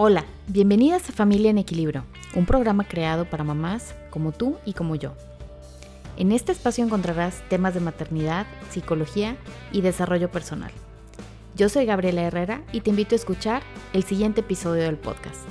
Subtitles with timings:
[0.00, 2.04] Hola, bienvenidas a Familia en Equilibrio,
[2.36, 5.16] un programa creado para mamás como tú y como yo.
[6.16, 9.36] En este espacio encontrarás temas de maternidad, psicología
[9.72, 10.70] y desarrollo personal.
[11.56, 15.42] Yo soy Gabriela Herrera y te invito a escuchar el siguiente episodio del podcast.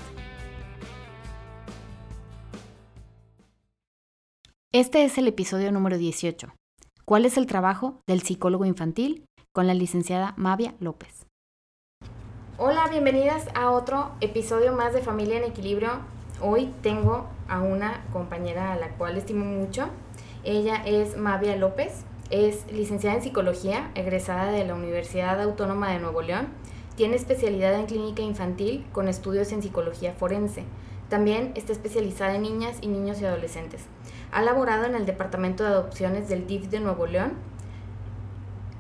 [4.72, 6.54] Este es el episodio número 18.
[7.04, 9.26] ¿Cuál es el trabajo del psicólogo infantil?
[9.54, 11.27] Con la licenciada Mavia López.
[12.60, 15.92] Hola, bienvenidas a otro episodio más de Familia en Equilibrio.
[16.42, 19.90] Hoy tengo a una compañera a la cual estimo mucho.
[20.44, 26.24] Ella es Mavia López, es licenciada en psicología, egresada de la Universidad Autónoma de Nuevo
[26.24, 26.48] León.
[26.96, 30.64] Tiene especialidad en clínica infantil con estudios en psicología forense.
[31.10, 33.86] También está especializada en niñas y niños y adolescentes.
[34.32, 37.34] Ha laborado en el Departamento de Adopciones del DIF de Nuevo León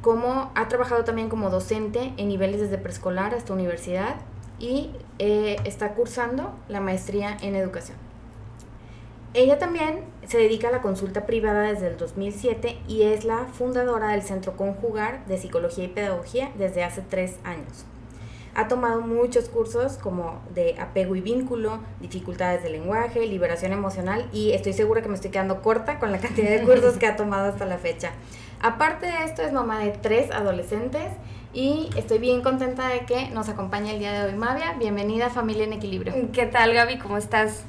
[0.01, 4.15] como ha trabajado también como docente en niveles desde preescolar hasta universidad
[4.59, 7.97] y eh, está cursando la maestría en educación.
[9.33, 14.09] Ella también se dedica a la consulta privada desde el 2007 y es la fundadora
[14.09, 17.85] del Centro Conjugar de Psicología y Pedagogía desde hace tres años.
[18.55, 24.53] Ha tomado muchos cursos como de apego y vínculo, dificultades de lenguaje, liberación emocional y
[24.53, 27.49] estoy segura que me estoy quedando corta con la cantidad de cursos que ha tomado
[27.49, 28.13] hasta la fecha.
[28.61, 31.05] Aparte de esto, es mamá de tres adolescentes
[31.53, 34.73] y estoy bien contenta de que nos acompañe el día de hoy Mavia.
[34.79, 36.13] Bienvenida a Familia en Equilibrio.
[36.33, 36.97] ¿Qué tal Gaby?
[36.97, 37.63] ¿Cómo estás?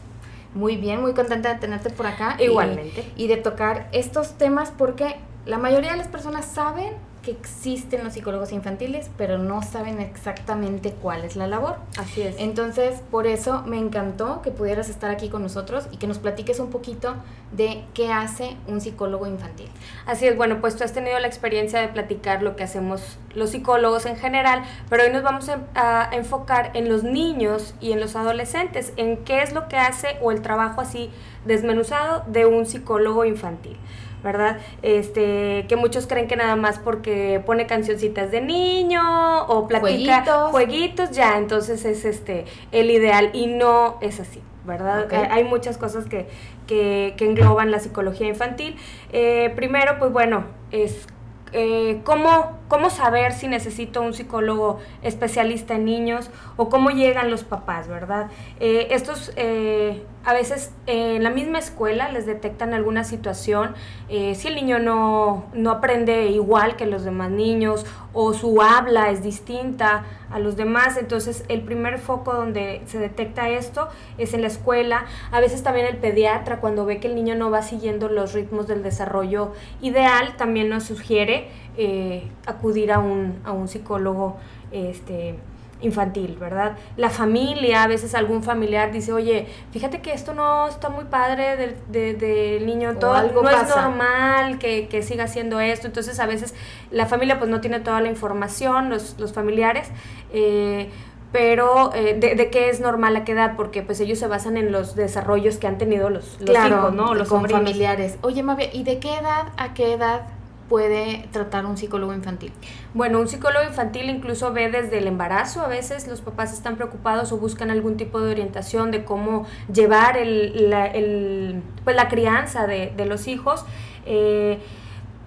[0.55, 2.36] Muy bien, muy contenta de tenerte por acá.
[2.39, 3.05] Igualmente.
[3.16, 6.94] Y, y de tocar estos temas porque la mayoría de las personas saben
[7.27, 11.77] existen los psicólogos infantiles, pero no saben exactamente cuál es la labor.
[11.99, 12.37] Así es.
[12.39, 16.61] Entonces, por eso me encantó que pudieras estar aquí con nosotros y que nos platiques
[16.61, 17.15] un poquito
[17.53, 19.69] de qué hace un psicólogo infantil.
[20.07, 23.51] Así es, bueno, pues tú has tenido la experiencia de platicar lo que hacemos los
[23.51, 28.17] psicólogos en general, pero hoy nos vamos a, enfocar en los niños y en los
[28.17, 31.11] adolescentes, en qué es lo que hace o el trabajo así
[31.45, 33.77] desmenuzado de un psicólogo infantil.
[34.23, 34.59] ¿Verdad?
[34.83, 41.11] Este, que muchos creen que nada más porque pone cancioncitas de niño o platica jueguitos,
[41.11, 44.43] ya, entonces es este el ideal y no es así.
[44.65, 45.09] ¿verdad?
[45.31, 46.27] Hay muchas cosas que,
[46.67, 48.77] que, engloban la psicología infantil.
[49.15, 51.07] Eh, primero, pues bueno, es
[51.53, 57.45] eh, ¿cómo, cómo saber si necesito un psicólogo especialista en niños o cómo llegan los
[57.45, 58.29] papás, ¿verdad?
[58.61, 63.75] Eh, estos eh, a veces en la misma escuela les detectan alguna situación,
[64.09, 69.23] si el niño no, no aprende igual que los demás niños o su habla es
[69.23, 74.49] distinta a los demás, entonces el primer foco donde se detecta esto es en la
[74.49, 78.33] escuela, a veces también el pediatra cuando ve que el niño no va siguiendo los
[78.34, 81.49] ritmos del desarrollo ideal, también nos sugiere
[81.81, 84.37] eh, acudir a un, a un psicólogo
[84.72, 85.37] este,
[85.81, 86.77] infantil, ¿verdad?
[86.97, 91.56] La familia, a veces algún familiar dice, oye, fíjate que esto no está muy padre
[91.56, 96.27] del de, niño, todo algo no es normal que, que, siga haciendo esto, entonces a
[96.27, 96.53] veces
[96.91, 99.89] la familia pues no tiene toda la información, los, los familiares,
[100.33, 100.91] eh,
[101.31, 104.72] pero eh, de, qué es normal a qué edad, porque pues ellos se basan en
[104.72, 107.15] los desarrollos que han tenido los, los hijos, ¿no?
[107.15, 108.19] Los con familiares.
[108.22, 110.22] Oye, Mavia, ¿y de qué edad a qué edad
[110.69, 112.53] puede tratar un psicólogo infantil?
[112.95, 117.33] Bueno, un psicólogo infantil incluso ve desde el embarazo, a veces los papás están preocupados
[117.33, 122.67] o buscan algún tipo de orientación de cómo llevar el, la, el, pues, la crianza
[122.67, 123.65] de, de los hijos.
[124.07, 124.59] Eh,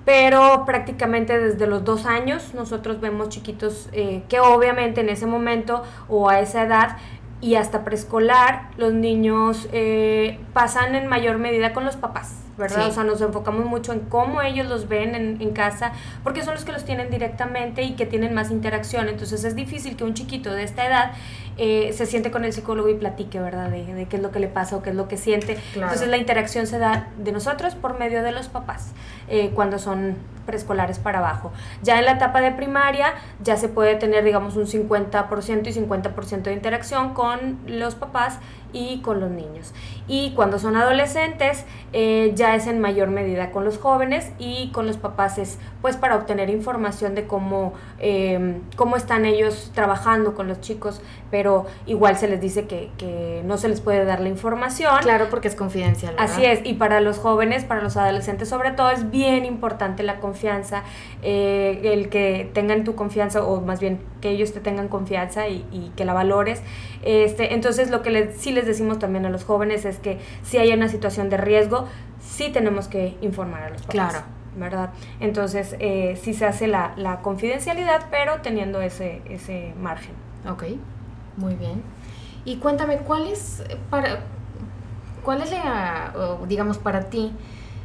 [0.05, 5.83] pero prácticamente desde los dos años nosotros vemos chiquitos eh, que obviamente en ese momento
[6.09, 6.97] o a esa edad
[7.39, 12.35] y hasta preescolar los niños eh, pasan en mayor medida con los papás.
[12.57, 12.87] ¿Verdad?
[12.87, 16.53] O sea, nos enfocamos mucho en cómo ellos los ven en, en, casa, porque son
[16.53, 19.09] los que los tienen directamente y que tienen más interacción.
[19.09, 21.11] Entonces es difícil que un chiquito de esta edad
[21.57, 23.69] eh, se siente con el psicólogo y platique, ¿verdad?
[23.69, 25.59] De, qué es lo que le pasa o qué es lo que siente.
[25.75, 28.93] Entonces la interacción se da de nosotros por medio de los papás,
[29.27, 31.51] eh, cuando son preescolares para abajo.
[31.83, 33.13] Ya en la etapa de primaria
[33.43, 38.39] ya se puede tener, digamos, un 50% y 50% de interacción con los papás
[38.73, 39.73] y con los niños.
[40.07, 44.87] Y cuando son adolescentes, eh, ya es en mayor medida con los jóvenes y con
[44.87, 50.47] los papás es pues para obtener información de cómo, em, cómo están ellos trabajando con
[50.47, 51.01] los chicos,
[51.31, 54.99] pero igual se les dice que, que, no se les puede dar la información.
[55.01, 56.13] Claro, porque es confidencial.
[56.19, 60.19] Así es, y para los jóvenes, para los adolescentes sobre todo, es bien importante la
[60.19, 60.83] confianza,
[61.23, 65.65] eh, el que tengan tu confianza, o más bien que ellos te tengan confianza y,
[65.71, 66.61] y que la valores.
[67.03, 70.57] Este, entonces lo que les, sí les decimos también a los jóvenes es que si
[70.57, 71.87] hay una situación de riesgo,
[72.19, 73.93] sí tenemos que informar a los papás.
[73.93, 74.41] Claro.
[74.55, 74.89] ¿verdad?
[75.19, 80.13] Entonces, eh, sí se hace la, confidencialidad, pero teniendo ese, ese margen.
[80.49, 80.63] Ok,
[81.37, 81.81] muy bien.
[82.45, 84.23] Y cuéntame, ¿cuál es para
[85.23, 86.13] cuál es la,
[86.47, 87.31] digamos, para ti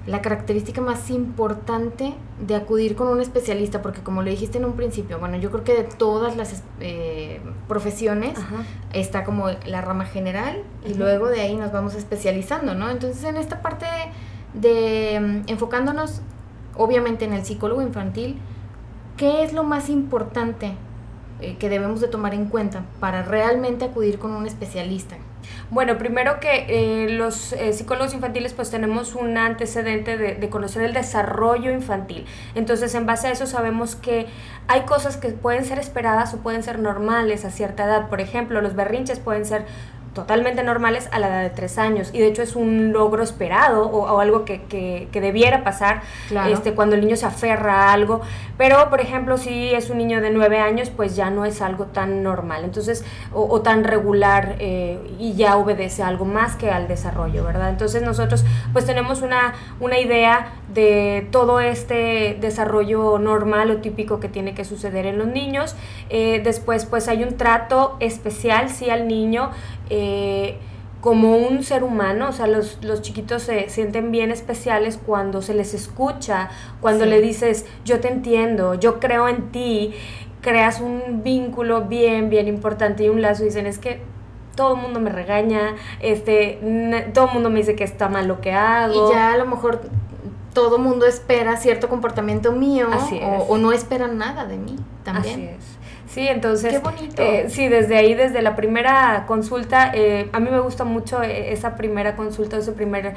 [0.06, 3.82] la característica más importante de acudir con un especialista?
[3.82, 7.40] Porque como le dijiste en un principio, bueno, yo creo que de todas las eh,
[7.68, 8.38] profesiones
[8.92, 12.88] está como la rama general y luego de ahí nos vamos especializando, ¿no?
[12.88, 13.86] Entonces en esta parte
[14.54, 16.22] de, mm, enfocándonos
[16.76, 18.38] obviamente en el psicólogo infantil,
[19.16, 20.74] ¿qué es lo más importante
[21.40, 25.16] eh, que debemos de tomar en cuenta para realmente acudir con un especialista?
[25.70, 30.82] Bueno, primero que eh, los eh, psicólogos infantiles pues tenemos un antecedente de, de, conocer
[30.82, 32.24] el desarrollo infantil.
[32.54, 34.26] Entonces en base a eso sabemos que
[34.68, 38.08] hay cosas que pueden ser esperadas o pueden ser normales a cierta edad.
[38.08, 39.66] Por ejemplo, los berrinches pueden ser
[40.16, 42.10] totalmente normales a la edad de tres años.
[42.14, 46.00] Y de hecho es un logro esperado o, algo que, que, que, debiera pasar
[46.48, 48.22] este, cuando el niño se aferra a algo.
[48.56, 51.84] Pero, por ejemplo, si es un niño de nueve años, pues ya no es algo
[51.84, 52.64] tan normal.
[52.64, 53.04] Entonces,
[53.34, 57.68] o, tan regular eh, y ya obedece a algo más que al desarrollo, ¿verdad?
[57.68, 64.28] Entonces nosotros pues tenemos una, una idea de todo este desarrollo normal o típico que
[64.28, 65.76] tiene que suceder en los niños.
[66.08, 69.50] Eh, después pues hay un trato especial, sí, al niño.
[69.90, 70.58] Eh,
[71.00, 75.54] como un ser humano, o sea, los, los, chiquitos se sienten bien especiales cuando se
[75.54, 76.50] les escucha,
[76.80, 79.94] cuando le dices, yo te entiendo, yo creo en ti,
[80.40, 84.00] creas un vínculo bien, bien importante y un lazo y dicen, es que
[84.56, 86.58] todo el mundo me regaña, este,
[87.14, 89.08] todo el mundo me dice que está mal lo que hago.
[89.08, 89.82] Y ya a lo mejor
[90.54, 92.88] todo el mundo espera cierto comportamiento mío
[93.22, 95.34] o, o, no esperan nada de mí también.
[95.34, 95.75] Así es.
[96.08, 97.22] Sí, entonces, Qué bonito.
[97.22, 101.52] Eh, sí, desde ahí, desde la primera consulta, eh, a mí me gusta mucho eh,
[101.52, 103.14] esa primera consulta, ese primer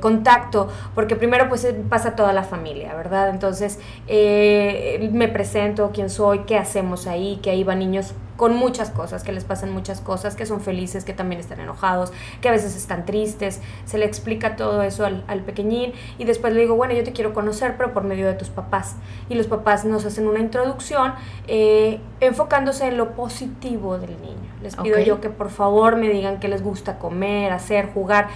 [0.00, 3.30] contacto, porque primero pues pasa toda la familia, ¿verdad?
[3.30, 3.78] Entonces,
[4.08, 9.32] me presento, quién soy, qué hacemos ahí, que ahí van niños con muchas cosas, que
[9.32, 13.04] les pasan muchas cosas, que son felices, que también están enojados, que a veces están
[13.04, 17.04] tristes, se le explica todo eso al, al, pequeñín y después le digo, bueno, yo
[17.04, 18.96] te quiero conocer, pero por medio de tus papás.
[19.28, 21.14] Y los papás nos hacen una introducción
[21.46, 24.34] eh, enfocándose en lo positivo del niño.
[24.62, 28.28] Les pido yo que por favor me digan qué les gusta comer, hacer, jugar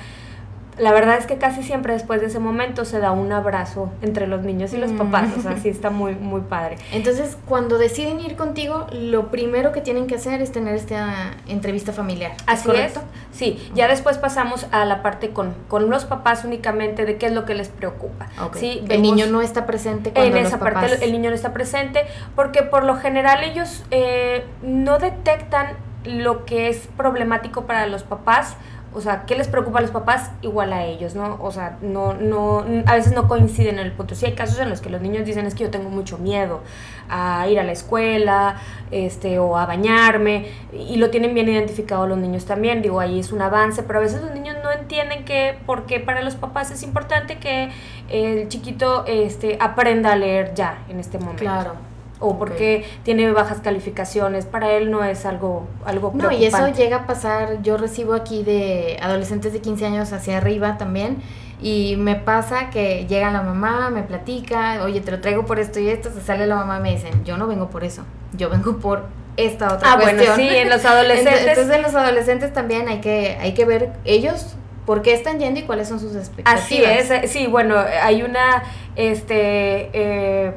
[0.78, 4.26] la verdad es que casi siempre después de ese momento se da un abrazo entre
[4.26, 4.98] los niños y los mm.
[4.98, 6.76] papás, o sea, sí está muy, muy padre.
[6.92, 11.92] Entonces, cuando deciden ir contigo, lo primero que tienen que hacer es tener esta entrevista
[11.92, 12.32] familiar.
[12.52, 13.00] ¿Es correcto?
[13.32, 17.32] Sí, ya después pasamos a la parte con, con los papás únicamente de qué es
[17.32, 18.28] lo que les preocupa.
[18.54, 18.84] ¿sí?
[18.88, 22.02] el niño no está presente cuando En esa parte el niño no está presente
[22.34, 28.56] porque por lo general ellos eh, no detectan lo que es problemático para los papás
[28.99, 30.33] o sea, ¿qué les preocupa a los papás?
[30.43, 31.39] Igual a ellos, ¿no?
[31.41, 34.17] O sea, no, no, a veces no coinciden en el punto.
[34.17, 36.62] Sí hay casos en los que los niños dicen es que yo tengo mucho miedo
[37.09, 38.56] a ir a la escuela,
[38.91, 43.31] este, o a bañarme, y lo tienen bien identificado los niños también, digo, ahí es
[43.31, 46.83] un avance, pero a veces los niños no entienden que, porque para los papás es
[46.83, 47.71] importante que
[48.09, 51.45] el chiquito, este, aprenda a leer ya en este momento.
[51.45, 51.88] Claro
[52.20, 56.99] o porque tiene bajas calificaciones, para él no es algo algo No, y eso llega
[56.99, 61.19] a pasar, yo recibo aquí de adolescentes de 15 años hacia arriba también
[61.61, 65.81] y me pasa que llega la mamá, me platica, oye, te lo traigo por esto
[65.81, 68.49] y esto, se sale la mamá y me dicen, yo no vengo por eso, yo
[68.49, 71.47] vengo por esta otra ah, bueno, sí, en los adolescentes.
[71.47, 75.61] Entonces, en los adolescentes también hay que, hay que ver ellos por qué están yendo
[75.61, 76.64] y cuáles son sus expectativas.
[76.64, 78.62] Así es, eh, sí, bueno, hay una,
[78.97, 80.54] este, eh,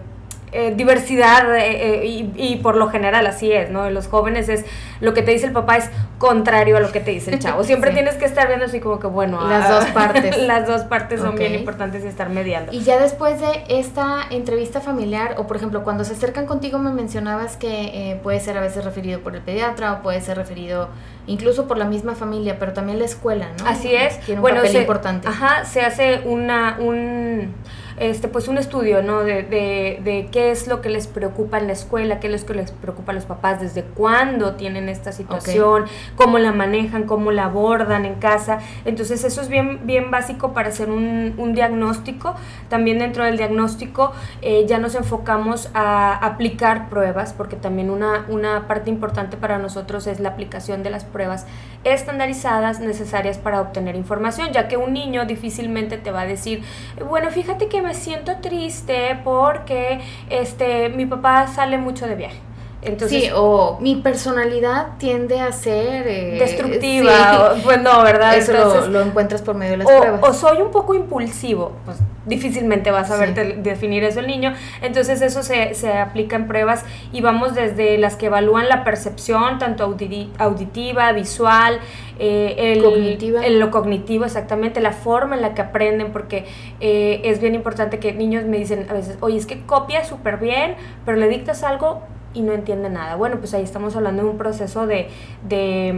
[0.53, 3.89] eh, diversidad eh, eh, y, y, por lo general así es, ¿no?
[3.89, 4.65] los jóvenes es
[5.01, 7.63] lo que te dice el papá es contrario a lo que te dice el chavo.
[7.65, 10.37] Siempre tienes que estar viendo así como que, bueno, las dos partes.
[10.47, 12.71] las dos partes son bien importantes y estar mediando.
[12.71, 16.91] Y ya después de esta entrevista familiar, o por ejemplo, cuando se acercan contigo me
[16.91, 20.89] mencionabas que puede ser a veces referido por el pediatra o puede ser referido
[21.27, 23.67] incluso por la misma familia, pero también la escuela, ¿no?
[23.67, 24.19] Así es.
[24.21, 25.27] Tiene un bueno, papel importante.
[25.27, 27.53] Ajá, se hace una, un
[27.97, 29.23] este, pues un estudio, ¿no?
[29.23, 32.55] De, de, qué es lo que les preocupa en la escuela, qué es lo que
[32.55, 37.45] les preocupa a los papás, desde cuándo tienen esta situación, cómo la manejan, cómo la
[37.45, 38.59] abordan en casa.
[38.85, 42.35] Entonces eso es bien, bien básico para hacer un, un diagnóstico.
[42.69, 48.67] También dentro del diagnóstico eh, ya nos enfocamos a aplicar pruebas, porque también una, una
[48.67, 51.45] parte importante para nosotros es la aplicación de las pruebas
[51.83, 56.63] estandarizadas necesarias para obtener información, ya que un niño difícilmente te va a decir,
[57.07, 62.50] bueno, fíjate que me siento triste porque este mi papá sale mucho de viaje.
[62.81, 66.07] Entonces, sí, o mi personalidad tiende a ser...
[66.07, 68.35] Eh, destructiva, pues no, ¿verdad?
[68.37, 70.19] Eso lo, encuentras por medio de las pruebas.
[70.23, 74.53] O soy un poco impulsivo, pues difícilmente vas a ver definir eso el niño.
[74.81, 79.59] Entonces eso se, se, aplica en pruebas y vamos desde las que evalúan la percepción,
[79.59, 81.79] tanto auditiva, visual,
[82.17, 86.45] eh, el, lo cognitivo, exactamente, la forma en la que aprenden, porque
[86.79, 90.37] eh, es bien importante que niños me dicen a veces, oye, es que copia súper
[90.37, 92.01] bien, pero le dictas algo
[92.33, 93.15] y no entiende nada.
[93.15, 95.09] Bueno, pues ahí estamos hablando de un proceso de,
[95.47, 95.89] de,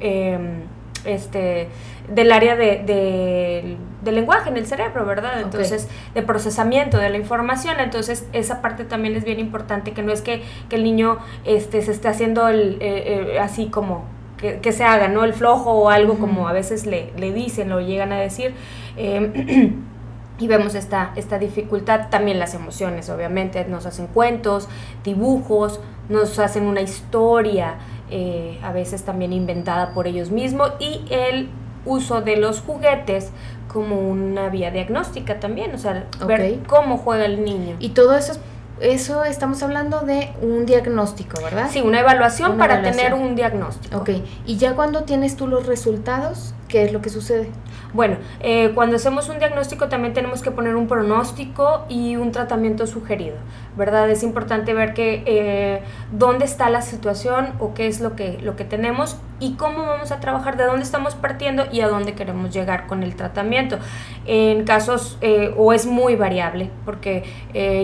[0.00, 0.62] em,
[1.04, 1.68] este,
[2.12, 5.40] del área de, del lenguaje en el cerebro, ¿verdad?
[5.40, 7.80] Entonces, de procesamiento de la información.
[7.80, 11.92] Entonces, esa parte también es bien importante, que no es que, el niño este, se
[11.92, 14.04] esté haciendo el, eh, eh, así como
[14.36, 15.24] que, se haga, ¿no?
[15.24, 18.54] El flojo o algo como a veces le, le dicen, lo llegan a decir.
[18.96, 19.72] Eh,
[20.38, 24.68] y vemos esta, esta dificultad, también las emociones, obviamente, nos hacen cuentos,
[25.02, 27.76] dibujos, nos hacen una historia,
[28.10, 31.48] eh, a veces también inventada por ellos mismos, y el
[31.84, 33.30] uso de los juguetes
[33.72, 37.76] como una vía diagnóstica también, o sea, ver cómo juega el niño.
[37.78, 38.34] Y todo eso
[38.80, 41.68] eso estamos hablando de un diagnóstico, ¿verdad?
[41.70, 43.96] Sí, una evaluación para tener un diagnóstico.
[43.96, 44.10] Ok,
[44.44, 47.48] y ya cuando tienes tú los resultados, ¿qué es lo que sucede?
[47.96, 52.86] Bueno, eh, cuando hacemos un diagnóstico también tenemos que poner un pronóstico y un tratamiento
[52.86, 53.36] sugerido,
[53.74, 54.10] ¿verdad?
[54.10, 55.80] Es importante ver que eh,
[56.12, 60.12] dónde está la situación o qué es lo que, lo que tenemos y cómo vamos
[60.12, 63.78] a trabajar, de dónde estamos partiendo y a dónde queremos llegar con el tratamiento.
[64.26, 67.24] En casos, eh, o es muy variable, porque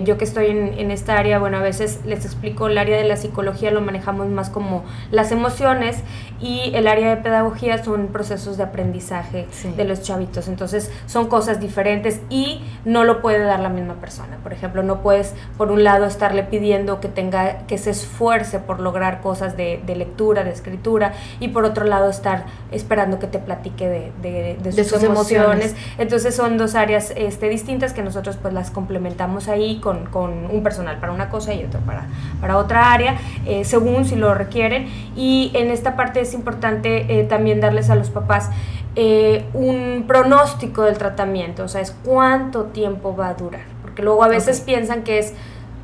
[0.05, 3.17] yo que estoy en, esta área, bueno, a veces les explico, el área de la
[3.17, 6.03] psicología lo manejamos más como las emociones
[6.41, 10.49] y el área de pedagogía son procesos de aprendizaje de los chavitos.
[10.49, 14.39] Entonces son cosas diferentes y no lo puede dar la misma persona.
[14.43, 18.81] Por ejemplo, no puedes por un lado estarle pidiendo que tenga, que se esfuerce por
[18.81, 21.13] lograr cosas de, lectura, de escritura,
[21.43, 25.75] y por otro lado estar esperando que te platique de, de, sus, emociones.
[25.99, 30.63] Entonces son dos áreas este, distintas que nosotros pues las complementamos ahí con, con un
[30.63, 32.07] personal para una cosa y otro para,
[32.41, 34.87] para otra área, eh, según si lo requieren.
[35.17, 38.49] Y en esta parte es importante eh, también darles a los papás
[38.95, 44.23] eh, un pronóstico del tratamiento, o sea, es cuánto tiempo va a durar, porque luego
[44.23, 45.33] a veces piensan que es,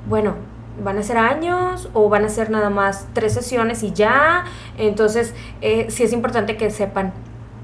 [0.07, 0.35] bueno,
[0.83, 4.45] van a ser años o van a ser nada más tres sesiones y ya,
[4.77, 7.13] entonces eh, sí es importante que sepan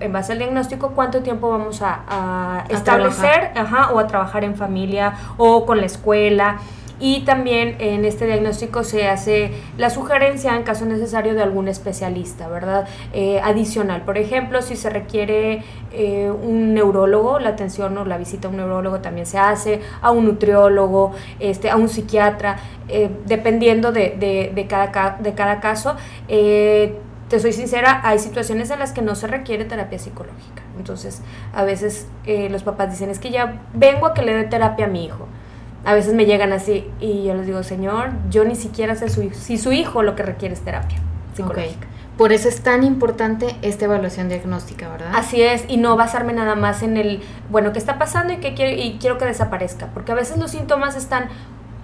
[0.00, 3.52] en base al diagnóstico cuánto tiempo vamos a, establecer
[3.92, 6.58] o a trabajar en familia o con la escuela
[7.04, 12.48] y también en este diagnóstico se hace la sugerencia en caso necesario de algún especialista,
[12.48, 12.88] ¿verdad?
[13.12, 18.48] Eh, adicional, por ejemplo, si se requiere eh, un neurólogo, la atención o la visita
[18.48, 22.56] a un neurólogo también se hace, a un nutriólogo, este, a un psiquiatra,
[22.88, 25.96] eh, dependiendo de, de, cada, de cada caso.
[26.26, 30.62] te soy sincera, hay situaciones en las que no se requiere terapia psicológica.
[30.78, 31.20] Entonces,
[31.52, 34.88] a veces los papás dicen, es que ya vengo a que le dé terapia a
[34.88, 35.28] mi hijo
[35.84, 39.30] a veces me llegan así y yo les digo, Señor, yo ni siquiera sé su,
[39.32, 40.98] si su hijo lo que requiere es terapia
[41.34, 41.88] psicológica.
[42.16, 45.10] Por eso es tan importante esta evaluación diagnóstica, ¿verdad?
[45.14, 48.54] Así es, y no basarme nada más en el, bueno, ¿qué está pasando y, qué
[48.54, 49.88] quiero, y quiero que desaparezca?
[49.88, 51.28] Porque a veces los síntomas están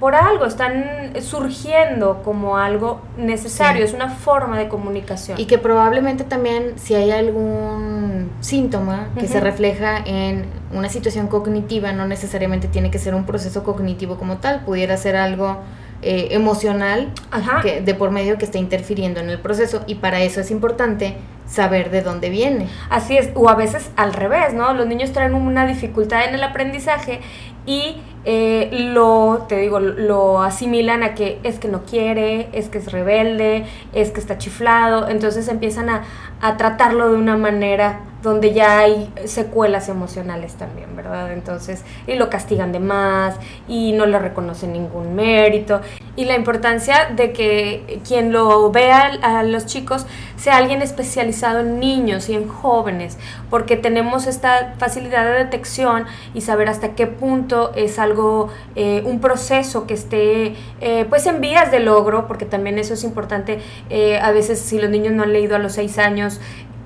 [0.01, 5.39] por algo, están surgiendo como algo necesario, es una forma de comunicación.
[5.39, 11.93] Y que probablemente también si hay algún síntoma que se refleja en una situación cognitiva,
[11.93, 15.59] no necesariamente tiene que ser un proceso cognitivo como tal, pudiera ser algo
[16.03, 17.13] eh, emocional
[17.61, 21.15] Que, de por medio que está interfiriendo en el proceso y para eso es importante
[21.47, 22.69] saber de dónde viene.
[22.89, 24.73] Así es, o a veces al revés, ¿no?
[24.73, 27.21] Los niños traen una dificultad en el aprendizaje
[27.67, 32.79] y eh, lo, te digo, lo asimilan a que es que no quiere, es que
[32.79, 36.05] es rebelde, es que está chiflado, entonces empiezan a,
[36.41, 41.33] a tratarlo de una manera donde ya hay secuelas emocionales también, ¿verdad?
[41.33, 43.37] Entonces, y lo castigan de más
[43.67, 45.81] y no le reconocen ningún mérito.
[46.17, 51.81] Y la importancia de que quien lo vea a los chicos sea alguien especializado en
[51.81, 57.73] niños y en jóvenes, porque tenemos esta facilidad de detección y saber hasta qué punto
[57.75, 62.79] es algo, eh, un proceso que esté eh, pues en vías de logro, porque también
[62.79, 63.61] eso es importante.
[63.91, 66.41] Eh, a veces si los niños no han leído a los seis años,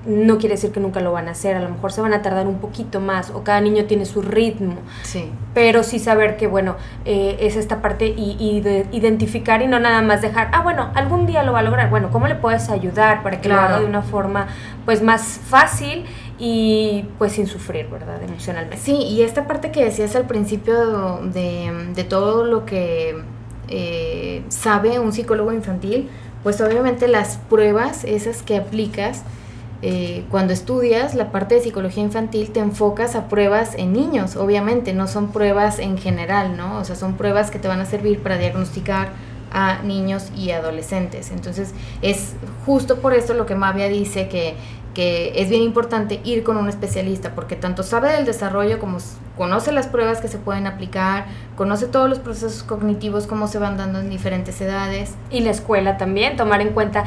[0.05, 2.21] no quiere decir que nunca lo van a hacer, a lo mejor se van a
[2.21, 5.31] tardar un poquito más o cada niño tiene su ritmo, sí.
[5.53, 10.01] pero sí saber que, bueno, eh, es esta parte y, de identificar y no nada
[10.01, 13.23] más dejar, ah, bueno, algún día lo va a lograr, bueno, ¿cómo le puedes ayudar
[13.23, 14.47] para que lo haga de una forma
[14.85, 16.05] pues más fácil
[16.37, 18.21] y pues sin sufrir, ¿verdad?
[18.21, 18.77] Emocionalmente.
[18.77, 23.15] Sí, y esta parte que decías al principio de, de todo lo que
[23.67, 26.09] eh, sabe un psicólogo infantil,
[26.43, 29.23] pues obviamente las pruebas, esas que aplicas,
[29.87, 34.93] eh, cuando estudias la parte de psicología infantil te enfocas a pruebas en niños, obviamente,
[34.93, 36.79] no son pruebas en general, ¿no?
[36.79, 39.09] O sea, son pruebas que te van a servir para diagnosticar
[39.51, 41.29] a niños y adolescentes.
[41.29, 42.33] Entonces, es
[42.65, 44.55] justo por eso lo que Mavia dice que,
[44.95, 48.97] que es bien importante ir con un especialista, porque tanto sabe del desarrollo como
[49.37, 51.25] conoce las pruebas que se pueden aplicar,
[51.55, 55.13] conoce todos los procesos cognitivos, cómo se van dando en diferentes edades.
[55.29, 57.03] Y la escuela también, tomar en cuenta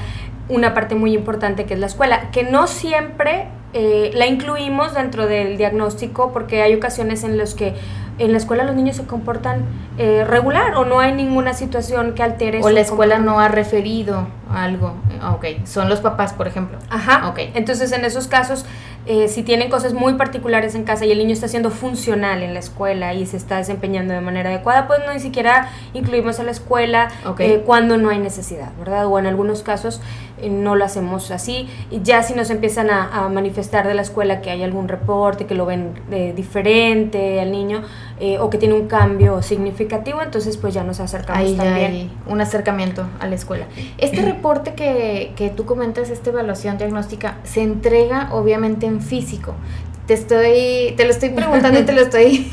[0.48, 5.26] una parte muy importante que es la escuela, que no siempre eh, la incluimos dentro
[5.26, 7.74] del diagnóstico porque hay ocasiones en las que
[8.18, 9.64] en la escuela los niños se comportan
[9.96, 14.28] eh, regular o no hay ninguna situación que altere o la escuela no ha referido
[14.50, 14.94] algo.
[15.20, 15.64] Ah, ok.
[15.64, 16.78] Son los papás por ejemplo.
[16.90, 17.28] Ajá.
[17.28, 17.38] Ok.
[17.54, 18.64] Entonces en esos casos
[19.06, 22.52] eh, si tienen cosas muy particulares en casa y el niño está siendo funcional en
[22.52, 26.42] la escuela y se está desempeñando de manera adecuada pues no ni siquiera incluimos a
[26.42, 27.08] la escuela
[27.38, 30.02] eh, cuando no hay necesidad verdad o en algunos casos
[30.50, 34.40] no lo hacemos así y ya si nos empiezan a, a, manifestar de la escuela
[34.40, 35.94] que hay algún reporte que lo ven
[36.34, 37.82] diferente al niño
[38.20, 41.92] eh, o que tiene un cambio significativo, entonces pues ya nos acercamos Ahí también.
[41.92, 43.66] Hay un acercamiento a la escuela.
[43.98, 49.54] Este reporte que, que tú comentas, esta evaluación diagnóstica, se entrega obviamente en físico.
[50.06, 52.48] Te estoy, te lo estoy preguntando y te lo estoy,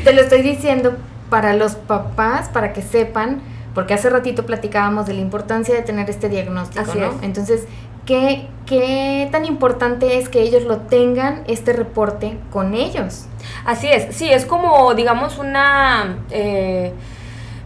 [0.04, 0.96] te lo estoy diciendo
[1.30, 3.40] para los papás, para que sepan,
[3.74, 7.12] porque hace ratito platicábamos de la importancia de tener este diagnóstico, ¿no?
[7.22, 7.64] Entonces,
[8.06, 13.26] ¿qué, ¿qué tan importante es que ellos lo tengan, este reporte, con ellos?
[13.64, 16.18] Así es, sí, es como, digamos, una...
[16.30, 16.92] Eh,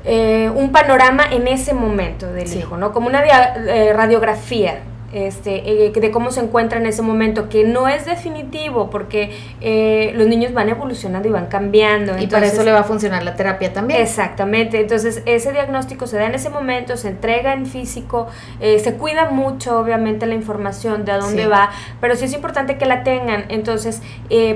[0.04, 2.92] eh, un panorama en ese momento del hijo, ¿no?
[2.92, 4.80] Como una eh, radiografía
[5.12, 10.12] este, eh, de cómo se encuentra en ese momento, que no es definitivo porque eh,
[10.14, 12.18] los niños van evolucionando y van cambiando.
[12.18, 14.02] Y para eso le va a funcionar la terapia también.
[14.02, 18.26] Exactamente, entonces ese diagnóstico se da en ese momento, se entrega en físico,
[18.60, 22.76] eh, se cuida mucho obviamente la información de a dónde va, pero sí es importante
[22.76, 24.02] que la tengan, entonces,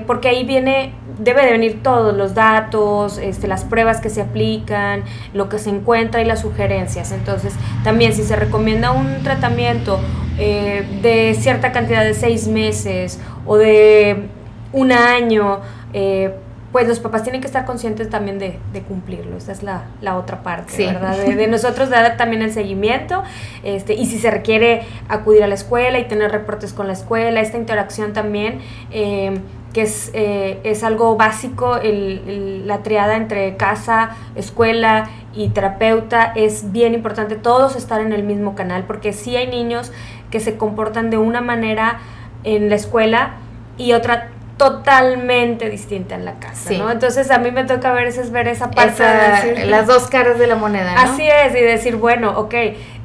[0.07, 5.05] porque ahí viene, debe de venir todos los datos, este, las pruebas que se aplican,
[5.33, 7.13] lo que se encuentra y las sugerencias.
[7.13, 7.55] Entonces,
[7.85, 10.01] también si se recomienda un tratamiento,
[10.39, 14.29] eh, de cierta cantidad de seis meses o de
[14.73, 15.61] un año,
[15.93, 16.35] eh,
[16.73, 19.37] pues los papás tienen que estar conscientes también de, cumplirlo.
[19.37, 21.17] Esa es la, otra parte, ¿verdad?
[21.19, 23.23] De, nosotros dar también el seguimiento
[23.63, 27.41] este, y si se requiere acudir a la escuela y tener reportes con la escuela,
[27.41, 28.61] esta interacción también.
[28.91, 29.39] Eh,
[29.73, 37.37] que es, es algo básico, la triada entre casa, escuela y terapeuta es bien importante,
[37.37, 39.93] todos estar en el mismo canal, porque si hay niños
[40.31, 42.01] que se comportan de una manera
[42.45, 43.35] en la escuela
[43.79, 44.31] y otra
[44.63, 46.89] totalmente distinta en la casa, ¿no?
[46.89, 50.47] Entonces a mí me toca a veces ver esa parte de las dos caras de
[50.47, 51.01] la moneda, ¿no?
[51.01, 52.55] Así es, y decir, bueno, ok,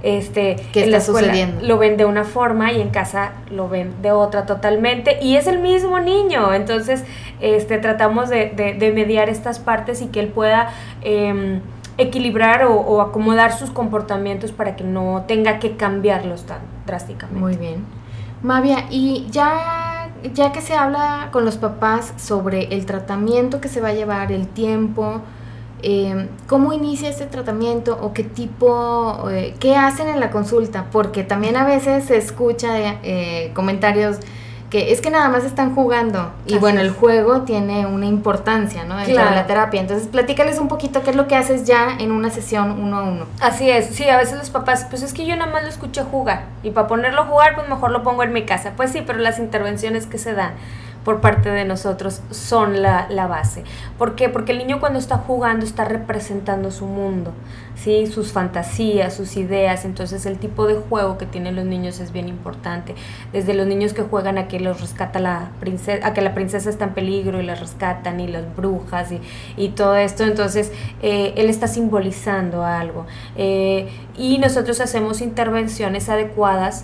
[0.03, 1.65] este, ¿qué está sucediendo?
[1.65, 5.47] Lo ven de una forma y en casa lo ven de otra totalmente y es
[5.47, 7.03] el mismo niño, entonces
[7.41, 10.69] este, tratamos de, de, mediar estas partes y que él pueda...
[11.01, 11.59] Eh,
[11.99, 17.39] equilibrar o, acomodar sus comportamientos para que no tenga que cambiarlos tan drásticamente.
[17.39, 17.83] Muy bien.
[18.43, 19.86] Mavia, y ya,
[20.33, 24.31] ya que se habla con los papás sobre el tratamiento que se va a llevar,
[24.31, 25.21] el tiempo,
[25.83, 30.87] eh, ¿cómo inicia este tratamiento o qué tipo, eh, qué hacen en la consulta?
[30.91, 34.17] Porque también a veces se escucha eh, comentarios
[34.69, 38.97] que es que nada más están jugando y bueno, el juego tiene una importancia, ¿no?
[38.97, 39.79] Dentro de la terapia.
[39.79, 43.03] Entonces, platícales un poquito qué es lo que haces ya en una sesión uno a
[43.03, 43.25] uno.
[43.39, 46.03] Así es, sí, a veces los papás, pues es que yo nada más lo escuché
[46.03, 48.73] jugar y para ponerlo a jugar, pues mejor lo pongo en mi casa.
[48.75, 50.53] Pues sí, pero las intervenciones que se dan
[51.07, 53.63] por parte de nosotros son la, la, base.
[53.97, 54.27] ¿Por qué?
[54.27, 57.31] Porque el niño cuando está jugando está representando su mundo,
[57.75, 58.07] ¿sí?
[58.07, 59.85] sus fantasías, sus ideas.
[59.85, 62.93] Entonces el tipo de juego que tienen los niños es bien importante.
[63.31, 66.69] Desde los niños que juegan a que los rescata la princesa, a que la princesa
[66.69, 69.21] está en peligro y la rescatan y las brujas y,
[69.55, 70.25] y todo esto.
[70.25, 73.05] Entonces eh, él está simbolizando algo.
[73.37, 76.83] Eh, y nosotros hacemos intervenciones adecuadas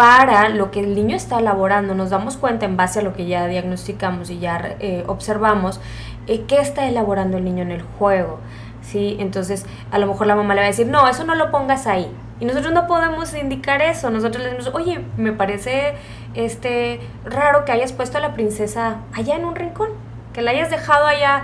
[0.00, 1.94] para lo que el niño está elaborando.
[1.94, 5.78] Nos damos cuenta en base a lo que ya diagnosticamos y ya eh, observamos
[6.26, 8.38] eh, qué está elaborando el niño en el juego.
[8.80, 9.18] ¿sí?
[9.20, 11.86] Entonces, a lo mejor la mamá le va a decir, no, eso no lo pongas
[11.86, 12.10] ahí.
[12.40, 14.08] Y nosotros no podemos indicar eso.
[14.08, 15.92] Nosotros le decimos, oye, me parece
[16.32, 19.90] este, raro que hayas puesto a la princesa allá en un rincón,
[20.32, 21.42] que la hayas dejado allá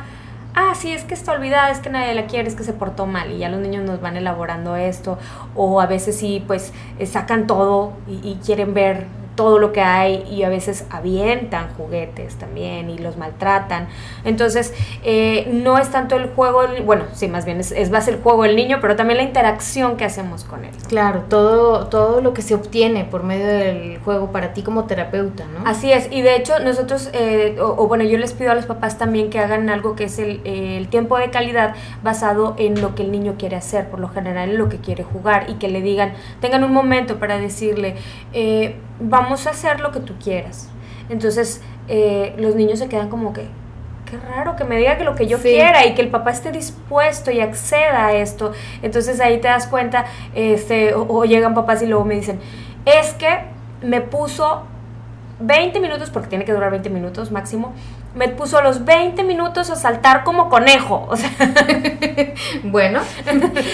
[0.57, 3.07] ah, sí, es que está olvidada, es que nadie la quiere, es que se portó
[3.07, 5.19] mal y ya los niños nos van elaborando esto
[5.55, 10.25] o a veces sí, pues eh, sacan todo y, quieren ver todo lo que hay
[10.31, 13.87] y a veces avientan juguetes también y los maltratan.
[14.25, 18.17] Entonces, eh, no es tanto el juego, bueno, sí, más bien es, es más el
[18.17, 20.73] juego del niño, pero también la interacción que hacemos con él.
[20.89, 25.45] Claro, todo, todo lo que se obtiene por medio del juego para ti como terapeuta,
[25.47, 25.69] ¿no?
[25.69, 28.99] Así es, y de hecho nosotros, eh, o, bueno, yo les pido a los papás
[28.99, 33.03] también que hagan algo que es el, el tiempo de calidad basado en lo que
[33.03, 35.83] el niño quiere hacer, por lo general en lo que quiere jugar, y que le
[35.83, 37.97] digan, tengan un momento para decirle,
[38.33, 40.69] eh, vamos a hacer lo que tú quieras.
[41.09, 43.47] Entonces, eh, los niños se quedan como que,
[44.07, 46.53] qué raro que me diga que lo que yo quiera y que el papá esté
[46.53, 48.53] dispuesto y acceda a esto.
[48.83, 52.41] Entonces ahí te das cuenta, este, o, llegan papás y luego me dicen,
[52.85, 53.41] es que
[53.83, 54.63] me puso
[55.41, 57.75] 20 minutos, porque tiene que durar 20 minutos máximo,
[58.17, 61.07] me puso los 20 minutos a saltar como conejo.
[61.09, 61.31] O sea.
[62.65, 63.01] bueno,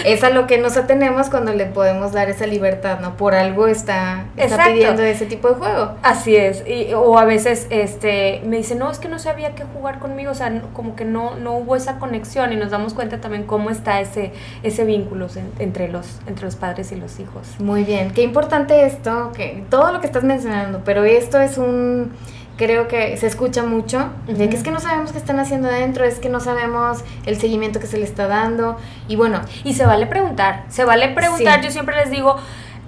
[0.04, 3.16] es a lo que nos atenemos cuando le podemos dar esa libertad, ¿no?
[3.16, 5.92] Por algo está, está pidiendo ese tipo de juego.
[6.02, 6.64] Así es.
[6.66, 10.32] Y, o a veces este, me dice, no, es que no sabía qué jugar conmigo.
[10.32, 13.70] O sea, como que no, no hubo esa conexión y nos damos cuenta también cómo
[13.70, 14.32] está ese,
[14.64, 15.28] ese vínculo
[15.60, 17.46] entre, los, entre los padres y los hijos.
[17.60, 18.10] Muy bien.
[18.10, 22.12] Qué importante esto, que todo lo que estás mencionando, pero esto es un
[22.56, 26.04] creo que se escucha mucho, de que es que no sabemos qué están haciendo adentro,
[26.04, 28.76] es que no sabemos el seguimiento que se le está dando,
[29.08, 29.40] y bueno.
[29.64, 32.36] Y se vale preguntar, se vale preguntar, yo siempre les digo,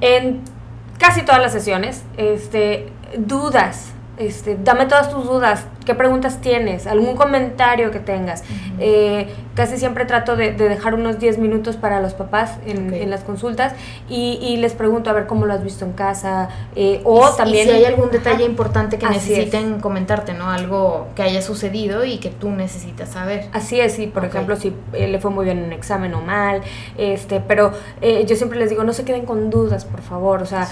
[0.00, 0.42] en
[0.98, 7.16] casi todas las sesiones, este, dudas, este, dame todas tus dudas, qué preguntas tienes, algún
[7.16, 8.42] comentario que tengas.
[8.78, 13.74] Eh, casi siempre trato de, dejar unos 10 minutos para los papás en, las consultas
[14.08, 17.68] y, les pregunto a ver cómo lo has visto en casa eh, o también...
[17.68, 20.50] si hay algún detalle importante que necesiten comentarte, ¿no?
[20.50, 23.48] Algo que haya sucedido y que tú necesitas saber.
[23.52, 26.22] Así es, sí, por ejemplo, si eh, le fue muy bien en un examen o
[26.22, 26.62] mal,
[26.96, 27.72] este, pero
[28.26, 30.68] yo siempre les digo, no se queden con dudas, por favor, o sea,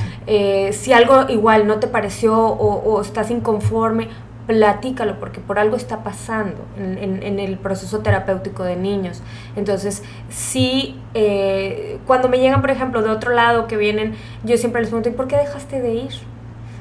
[0.72, 4.08] si algo igual no te pareció o, o estás inconforme,
[4.46, 9.22] platícalo porque por algo está pasando en, el proceso terapéutico de niños.
[9.56, 14.80] Entonces, sí, eh, cuando me llegan, por ejemplo, de otro lado que vienen, yo siempre
[14.80, 16.12] les pregunto, ¿y por qué dejaste de ir?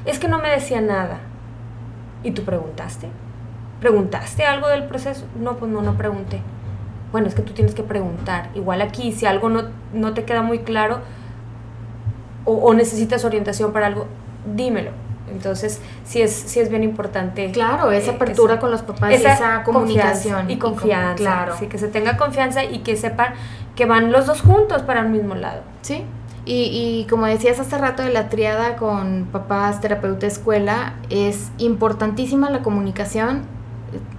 [0.05, 1.19] Es que no me decía nada.
[2.23, 3.07] ¿Y tú preguntaste?
[3.79, 5.25] ¿Preguntaste algo del proceso?
[5.39, 6.41] No, pues no, no pregunté.
[7.11, 8.49] Bueno, es que tú tienes que preguntar.
[8.55, 10.99] Igual aquí, si algo no, no te queda muy claro
[12.43, 14.07] o necesitas orientación para algo,
[14.55, 14.91] dímelo
[15.31, 17.51] entonces, sí es, sí es bien importante.
[17.51, 20.49] Claro, esa eh, apertura con los papás, esa, esa comunicación.
[20.49, 21.15] Y confianza.
[21.15, 21.55] claro.
[21.57, 23.33] Sí, que se tenga confianza y que sepan
[23.75, 25.61] que van los dos juntos para el mismo lado.
[25.81, 26.03] Sí.
[26.43, 32.49] Y, y como decías hace rato de la triada con papás, terapeuta, escuela, es importantísima
[32.49, 33.43] la comunicación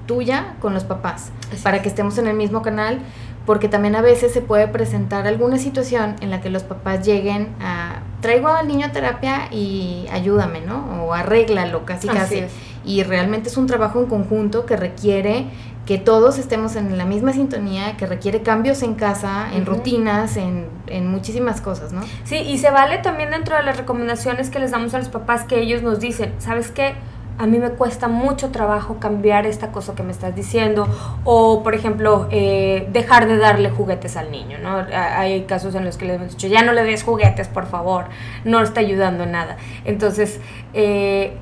[0.07, 1.31] tuya con los papás,
[1.62, 3.01] para que estemos en el mismo canal,
[3.46, 7.48] porque también a veces se puede presentar alguna situación en la que los papás lleguen
[7.61, 11.05] a traigo al niño a terapia y ayúdame, ¿no?
[11.05, 12.45] O arréglalo casi casi.
[12.85, 15.47] Y realmente es un trabajo en conjunto que requiere
[15.87, 20.69] que todos estemos en la misma sintonía, que requiere cambios en casa, en rutinas, en,
[20.87, 22.03] en, muchísimas cosas, ¿no?
[22.23, 25.43] Sí, y se vale también dentro de las recomendaciones que les damos a los papás
[25.43, 26.95] que ellos nos dicen, ¿sabes qué?
[27.38, 30.87] A mí me cuesta mucho trabajo cambiar esta cosa que me estás diciendo
[31.25, 35.97] o por ejemplo eh, dejar de darle juguetes al niño no hay casos en los
[35.97, 38.07] que le hemos dicho ya no le des juguetes por favor
[38.45, 40.40] no está ayudando en nada entonces
[40.75, 41.37] eh,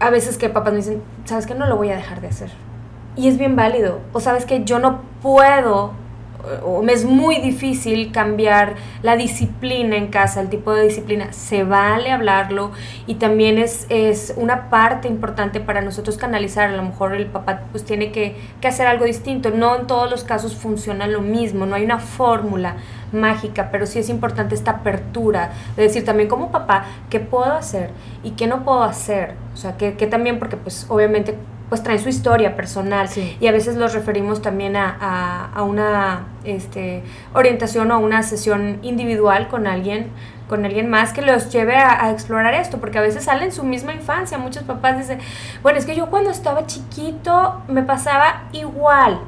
[0.00, 2.50] a veces que papás me dicen sabes que no lo voy a dejar de hacer
[3.16, 4.00] y es bien válido.
[4.12, 5.92] O sabes que yo no puedo
[6.64, 11.64] o me es muy difícil cambiar la disciplina en casa, el tipo de disciplina, se
[11.64, 12.72] vale hablarlo
[13.06, 17.62] y también es, es una parte importante para nosotros canalizar, a lo mejor el papá
[17.70, 21.66] pues tiene que, que hacer algo distinto, no en todos los casos funciona lo mismo,
[21.66, 22.76] no hay una fórmula
[23.12, 27.90] mágica, pero sí es importante esta apertura de decir también como papá qué puedo hacer
[28.22, 31.36] y qué no puedo hacer, o sea, que, que también porque pues obviamente
[31.70, 33.08] pues traen su historia personal
[33.40, 37.02] y a veces los referimos también a, a, una este,
[37.32, 40.10] orientación o a una sesión individual con alguien
[40.48, 43.52] con alguien más que los lleve a, a, explorar esto, porque a veces sale en
[43.52, 44.36] su misma infancia.
[44.36, 45.20] Muchos papás dicen,
[45.62, 49.20] bueno, es que yo cuando estaba chiquito me pasaba igual.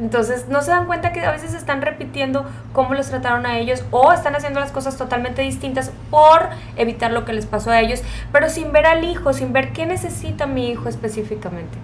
[0.00, 3.84] Entonces no se dan cuenta que a veces están repitiendo cómo los trataron a ellos
[3.92, 8.02] o están haciendo las cosas totalmente distintas por evitar lo que les pasó a ellos,
[8.32, 11.78] pero sin ver al hijo, sin ver qué necesita mi hijo específicamente.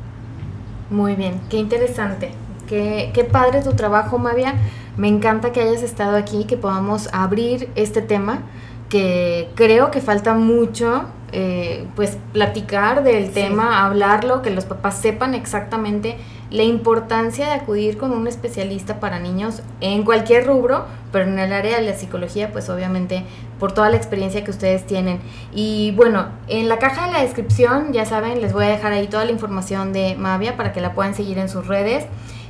[0.90, 2.32] Muy bien, qué interesante.
[2.68, 4.54] Qué, qué padre tu trabajo, Mavia.
[4.96, 8.42] Me encanta que hayas estado aquí, que podamos abrir este tema,
[8.88, 15.34] que creo que falta mucho eh, pues platicar del tema, hablarlo, que los papás sepan
[15.34, 16.16] exactamente
[16.50, 21.52] la importancia de acudir con un especialista para niños en cualquier rubro, pero en el
[21.52, 23.24] área de la psicología, pues obviamente
[23.58, 25.20] por toda la experiencia que ustedes tienen.
[25.54, 29.06] Y bueno, en la caja de la descripción, ya saben, les voy a dejar ahí
[29.06, 32.06] toda la información de Mavia para que la puedan seguir en sus redes.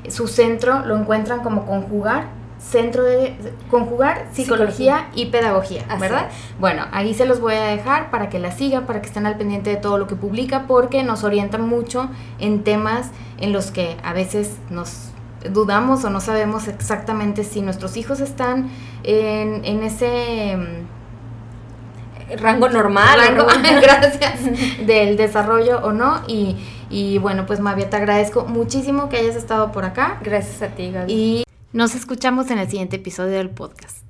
[0.08, 3.34] Su centro lo encuentran como conjugar Centro de
[3.70, 6.28] Conjugar Psicología, y Pedagogía, ¿verdad?
[6.58, 9.36] Bueno, ahí se los voy a dejar para que la sigan, para que estén al
[9.36, 13.96] pendiente de todo lo que publica, porque nos orientan mucho en temas en los que
[14.04, 15.10] a veces nos
[15.50, 18.70] dudamos o no sabemos exactamente si nuestros hijos están
[19.04, 23.46] en, en ese mm, rango normal, rango,
[23.82, 24.38] gracias,
[24.86, 26.20] del desarrollo o no.
[26.26, 26.56] Y,
[26.90, 30.18] y bueno, pues Mavia, te agradezco muchísimo que hayas estado por acá.
[30.22, 31.12] Gracias a ti, Gaby.
[31.12, 34.04] Y nos escuchamos en el siguiente episodio del podcast.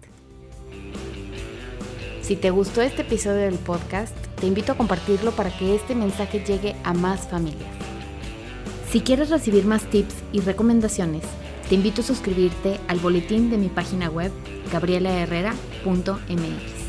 [2.23, 6.43] Si te gustó este episodio del podcast, te invito a compartirlo para que este mensaje
[6.43, 7.69] llegue a más familias.
[8.91, 11.23] Si quieres recibir más tips y recomendaciones,
[11.69, 14.33] te invito a suscribirte al boletín de mi página web
[14.73, 16.81] gabrielaherrera.mx.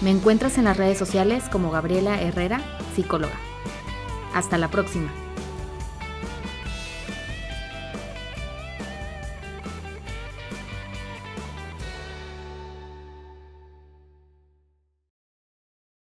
[0.00, 2.62] Me encuentras en las redes sociales como Gabriela Herrera,
[2.94, 3.38] psicóloga.
[4.34, 5.12] Hasta la próxima.